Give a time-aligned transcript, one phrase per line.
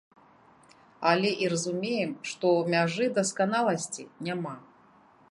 [1.09, 4.55] Але і разумеем, што мяжы дасканаласці няма.